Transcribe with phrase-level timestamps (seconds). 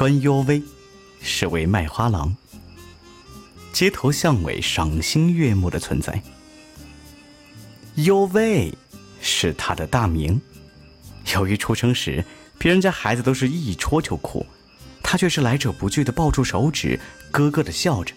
[0.00, 0.62] 关幽微
[1.20, 2.34] 是位卖花郎，
[3.70, 6.22] 街头巷尾赏心悦目的存在。
[7.96, 8.72] 幽微
[9.20, 10.40] 是他的大名。
[11.34, 12.24] 由于出生时
[12.56, 14.46] 别人家孩子都是一戳就哭，
[15.02, 16.98] 他却是来者不拒的抱住手指，
[17.30, 18.14] 咯咯的笑着。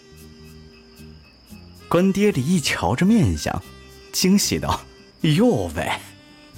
[1.86, 3.62] 关爹的一瞧这面相，
[4.10, 4.80] 惊喜道
[5.20, 5.92] ：“哟喂！”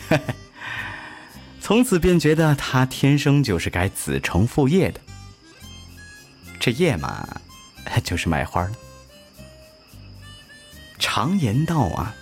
[1.60, 5.00] 从此便觉得他天生就是该子承父业的。
[6.58, 7.40] 这夜嘛，
[8.02, 8.72] 就是卖花了。
[10.98, 12.14] 常言道啊，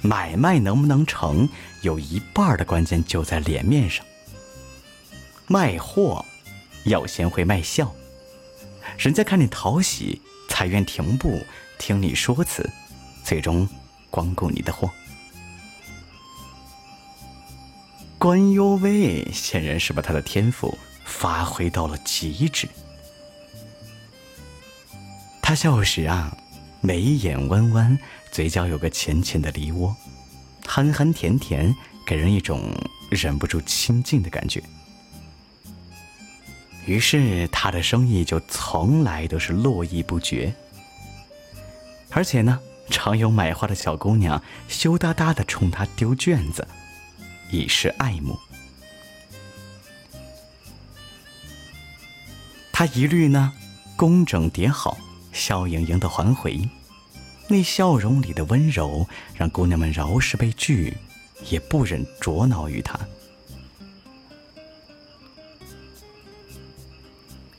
[0.00, 1.48] 买卖能不能成，
[1.82, 4.04] 有一半的关键就在脸面上。
[5.46, 6.24] 卖货
[6.84, 7.94] 要先会卖笑，
[8.96, 11.44] 人家看你讨喜，才愿停步
[11.78, 12.70] 听你说辞，
[13.22, 13.68] 最终
[14.10, 14.90] 光顾你的货。
[18.16, 22.66] 关幽微显然是把他的天赋发挥到了极致。
[25.54, 26.36] 他笑时啊，
[26.80, 27.96] 眉眼弯弯，
[28.32, 29.94] 嘴角有个浅浅的梨窝，
[30.66, 31.72] 憨憨甜甜，
[32.04, 32.74] 给人一种
[33.08, 34.60] 忍不住亲近的感觉。
[36.86, 40.52] 于是他的生意就从来都是络绎不绝，
[42.10, 42.58] 而且呢，
[42.90, 46.66] 常有买花的小姑娘羞答答的冲他丢卷子。
[47.52, 48.36] 以示爱慕。
[52.72, 53.52] 他一律呢，
[53.94, 54.98] 工整叠好，
[55.34, 56.66] 笑盈盈的还回，
[57.48, 60.96] 那笑容里的温柔，让姑娘们饶是被拒，
[61.50, 62.98] 也不忍捉恼于他。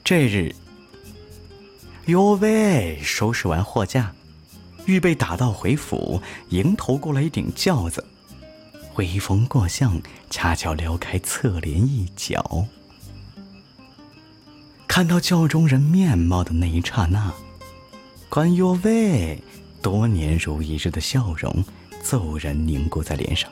[0.03, 0.56] 这日，
[2.06, 4.14] 哟喂，收拾完货架，
[4.86, 8.03] 预备打道回府，迎头过来一顶轿子。
[8.96, 12.66] 微风过巷，恰巧撩开侧帘一角，
[14.88, 17.34] 看到轿中人面貌的那一刹那，
[18.35, 19.41] 哎哟喂，
[19.81, 21.63] 多年如一日的笑容
[22.03, 23.50] 骤然凝固在脸上。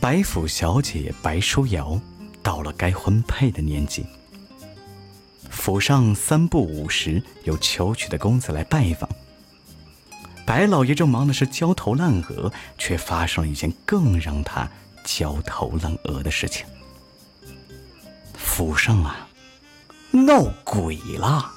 [0.00, 2.00] 白府小姐白淑瑶，
[2.42, 4.04] 到了该婚配的年纪。
[5.48, 9.08] 府上三不五时有求娶的公子来拜访，
[10.44, 14.68] 白老爷正忙的是焦头烂额，却发生了一件更让他
[15.04, 16.66] 焦头烂额的事情。
[18.54, 19.26] 府上啊，
[20.10, 21.50] 闹鬼了！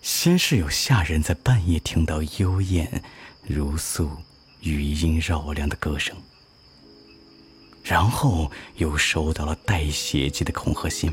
[0.00, 3.02] 先是有下人在半夜听到幽咽
[3.44, 4.08] 如诉。
[4.60, 6.14] 余音绕梁的歌声，
[7.82, 11.10] 然后又收到了带血迹的恐吓信。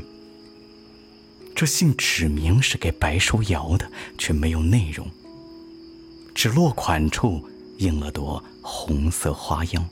[1.56, 5.10] 这信指明是给白书瑶的，却没有内容，
[6.34, 7.48] 只落款处
[7.78, 9.88] 映了朵红色花样。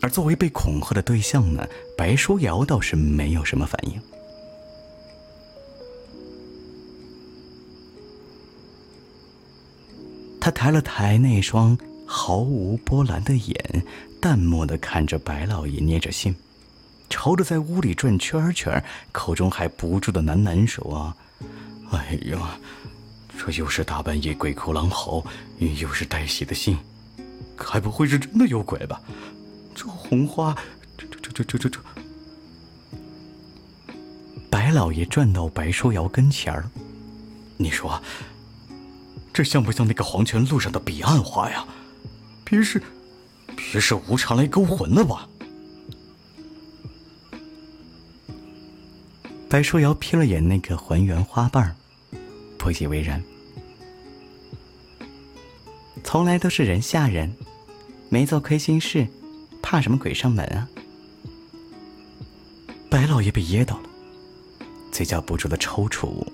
[0.00, 1.66] 而作为被恐吓的对象呢，
[1.96, 4.00] 白书瑶倒是没有什么反应。
[10.38, 13.86] 他抬了抬那双毫无波澜的眼，
[14.20, 16.36] 淡漠的看着白老爷捏着信，
[17.08, 21.14] 朝着在屋里转圈圈，口中还不住的喃喃说：“，
[21.92, 22.58] 哎呀，
[23.44, 25.22] 这又是大半夜鬼哭狼嚎，
[25.58, 26.78] 又是带喜的信，
[27.54, 29.02] 该不会是真的有鬼吧？
[29.74, 30.56] 这红花，
[30.96, 31.80] 这这这这这这……”
[34.48, 36.70] 白老爷转到白书瑶跟前儿，
[37.58, 38.00] 你说。
[39.30, 41.66] 这像不像那个黄泉路上的彼岸花呀？
[42.44, 42.80] 别是，
[43.54, 45.28] 别是无常来勾魂了吧？
[49.50, 51.76] 白书瑶瞥了眼那个还原花瓣儿
[52.56, 53.22] 不以为然。
[56.04, 57.34] 从来都是人吓人，
[58.08, 59.08] 没做亏心事，
[59.60, 60.68] 怕什么鬼上门啊？
[62.88, 63.88] 白老爷被噎到了，
[64.92, 66.24] 嘴角不住的抽搐，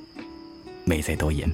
[0.84, 1.50] 没再多言。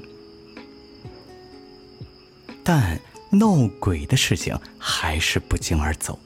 [2.65, 6.19] 但闹鬼的事情还是不胫而走。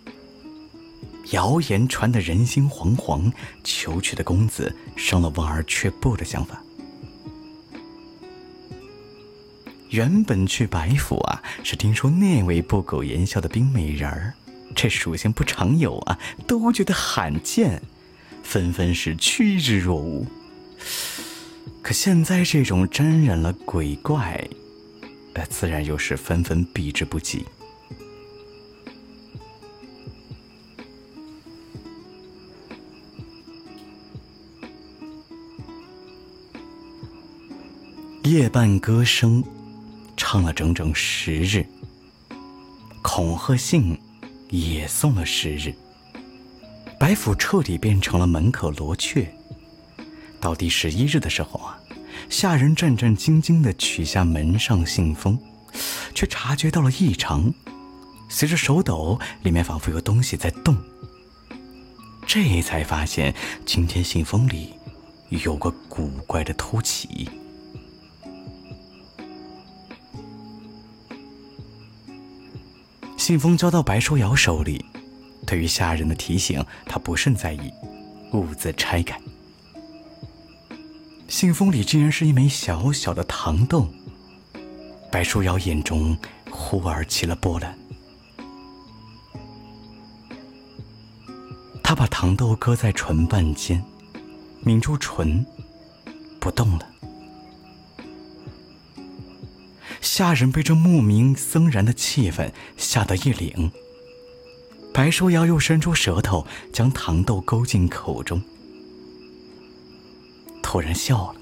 [1.33, 3.31] 谣言传得人心惶惶，
[3.63, 6.63] 求娶的公子生了望而却步的想法。
[9.91, 14.35] 原本去白府啊，是听说那位不苟言笑的冰美人儿，
[14.75, 17.83] 这属性不常有啊，都觉得罕见，
[18.43, 20.27] 纷纷是趋之若鹜。
[21.83, 24.49] 可现在这种沾染了鬼怪。
[25.35, 27.45] 呃，自然又是纷纷避之不及。
[38.25, 39.43] 夜半歌声，
[40.23, 41.65] 唱了整整十日。
[43.01, 43.99] 恐吓信
[44.51, 45.75] 也送了十日。
[46.99, 49.27] 白府彻底变成了门可罗雀。
[50.39, 51.81] 到第十一日的时候啊，
[52.29, 55.39] 下人战战兢兢地取下门上信封，
[56.15, 57.51] 却察觉到了异常。
[58.29, 60.77] 随着手抖，里面仿佛有东西在动。
[62.27, 63.35] 这才发现
[63.65, 64.75] 今天信封里
[65.31, 67.27] 有个古怪的凸起。
[73.31, 74.85] 信封交到白书瑶手里，
[75.47, 77.73] 对于下人的提醒，他不甚在意，
[78.33, 79.17] 兀自拆开。
[81.29, 83.89] 信封里竟然是一枚小小的糖豆。
[85.13, 86.19] 白书瑶眼中
[86.51, 87.79] 忽而起了波澜。
[91.85, 93.81] 他把糖豆搁在唇瓣间，
[94.65, 95.47] 抿住唇，
[96.41, 96.87] 不动了。
[100.21, 103.71] 下人被这莫名森然的气氛吓得一凛。
[104.93, 108.43] 白书瑶又伸出舌头将糖豆勾进口中，
[110.63, 111.41] 突然笑了。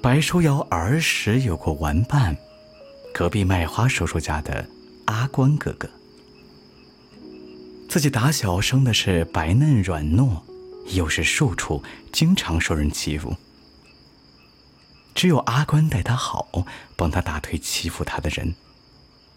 [0.00, 2.36] 白书瑶儿时有过玩伴，
[3.12, 4.64] 隔壁卖花叔叔家的
[5.06, 5.90] 阿关哥哥。
[7.88, 10.42] 自己打小生的是白嫩软糯，
[10.94, 11.82] 又是庶出，
[12.12, 13.34] 经常受人欺负。
[15.14, 16.46] 只有阿关待他好，
[16.94, 18.54] 帮他打退欺负他的人，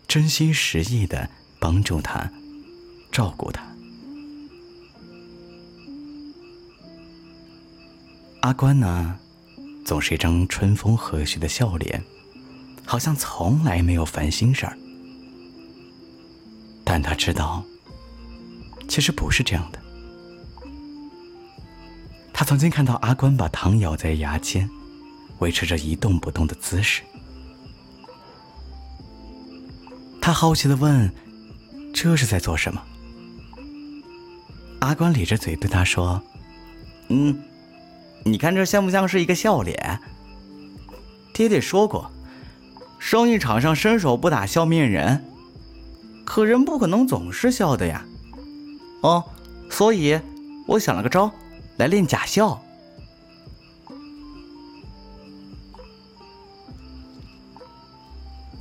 [0.08, 2.30] 真心实意的帮助他，
[3.12, 3.64] 照顾他。
[8.42, 9.18] 阿关呢？
[9.86, 12.04] 总是一张春风和煦的笑脸，
[12.86, 14.78] 好像从来没有烦心事儿。
[16.84, 17.64] 但他知道，
[18.92, 19.80] 其实不是这样的。
[22.34, 24.70] 他曾经看到阿关把糖咬在牙间，
[25.40, 27.02] 维持着一动不动的姿势。
[30.20, 31.10] 他好奇的问
[31.96, 32.84] ：“这是在做什么？”
[34.80, 36.22] 阿关咧着嘴对他说
[37.08, 37.42] ：“嗯。”
[38.26, 40.02] 你看这像不像是一个笑脸？
[41.34, 42.12] 爹爹说过，
[43.00, 45.24] 生意场上伸手不打笑面人，
[46.26, 48.06] 可人不可能总是笑的呀。
[49.02, 49.24] 哦，
[49.70, 50.20] 所以
[50.68, 51.32] 我想了个招，
[51.78, 52.62] 来练假笑。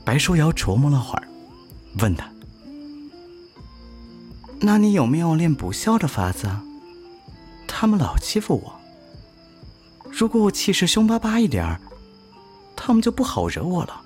[0.04, 1.28] 白书瑶琢磨了会儿，
[2.00, 2.28] 问他
[4.60, 6.50] ：“那你有没有练不笑的法子？
[7.68, 8.74] 他们老欺负我。”
[10.10, 11.80] 如果我气势凶巴巴一点，
[12.74, 14.02] 他们就不好惹我了。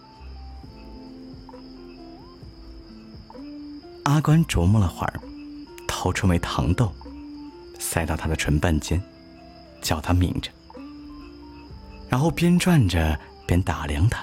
[4.02, 5.20] 阿关琢磨了会儿，
[6.04, 6.94] 掏出枚糖豆，
[7.78, 9.02] 塞到他的唇瓣间，
[9.80, 10.50] 叫他抿着，
[12.10, 14.22] 然后边转着边打量他，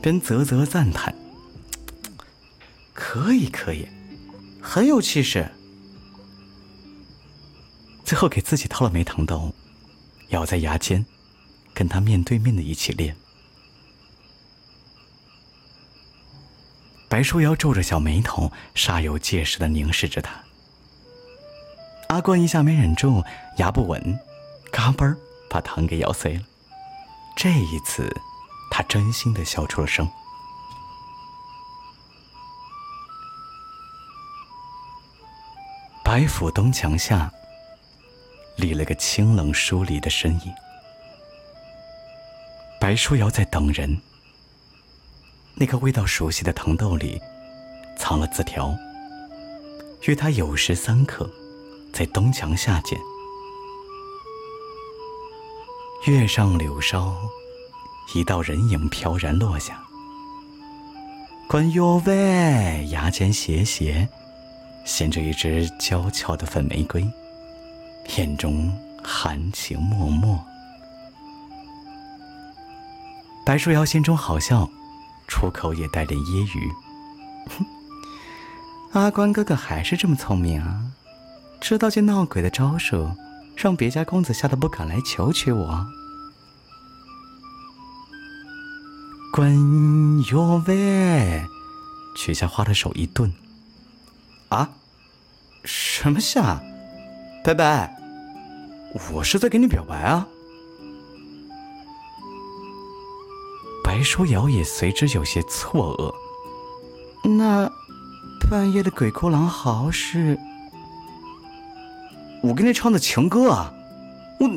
[0.00, 1.14] 边啧啧赞叹
[2.94, 3.86] ：“可以，可以，
[4.62, 5.46] 很有气势。”
[8.02, 9.54] 最后给自己掏了枚糖豆。
[10.30, 11.04] 咬在牙间，
[11.74, 13.14] 跟他面对面的一起练。
[17.10, 20.32] 白书瑶皱着小眉头，煞有介事的凝视着他。
[22.06, 23.24] 阿关一下没忍住，
[23.56, 24.20] 牙不稳，
[24.70, 25.16] 嘎嘣
[25.48, 26.42] 把糖给咬碎了。
[27.36, 28.08] 这一次，
[28.70, 30.08] 他真心的笑出了声。
[36.04, 37.28] 白府东墙下。
[38.56, 40.54] 立了个清冷疏离的身影。
[42.78, 43.98] 白书瑶在等人。
[45.60, 47.20] 那个味道熟悉的藤豆里，
[47.98, 48.74] 藏了字条。
[50.04, 51.30] 约他酉时三刻，
[51.92, 52.98] 在东墙下见。
[56.06, 57.14] 月上柳梢，
[58.14, 59.78] 一道人影飘然落下。
[61.46, 64.08] 关哟喂，牙尖斜斜，
[64.86, 67.06] 衔着一支娇俏的粉玫瑰。
[68.16, 68.74] 眼中
[69.04, 70.42] 含情脉脉，
[73.44, 74.66] 白书瑶心中好笑，
[75.30, 76.70] 出口也带点揶揄
[78.92, 80.82] ：“阿关哥哥还是这么聪明啊，
[81.60, 83.16] 知道些闹鬼的招数，
[83.56, 85.86] 让别家公子吓得不敢来求娶我。”
[89.32, 89.54] 关
[90.32, 91.46] 哟喂，
[92.16, 93.32] 取下花的手一顿
[94.50, 94.70] ：“啊，
[95.64, 96.60] 什么下？
[97.44, 97.96] 拜拜。”
[99.12, 100.26] 我是在给你表白啊！
[104.00, 107.28] 白舒瑶也随之有些错愕。
[107.28, 107.70] 那，
[108.48, 110.38] 半夜的鬼哭狼嚎是，
[112.42, 113.74] 我给你唱的情歌啊！
[114.38, 114.48] 我，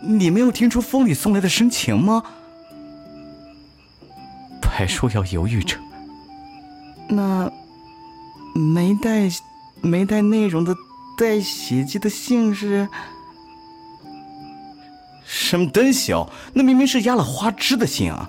[0.00, 2.22] 你没有听出风里送来的深情吗？
[4.62, 5.76] 白舒瑶犹豫着。
[7.10, 7.52] 那
[8.54, 9.28] 没带
[9.82, 10.74] 没带内容的
[11.18, 12.88] 带血迹的信是？
[15.22, 16.32] 什么东西哦？
[16.54, 18.26] 那明明是压了花枝的信啊！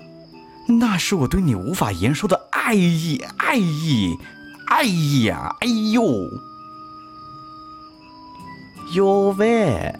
[0.68, 4.18] 那是我对你无法言说的爱意，爱意，
[4.66, 5.56] 爱意呀！
[5.60, 6.28] 哎呦，
[8.92, 9.94] 哟喂！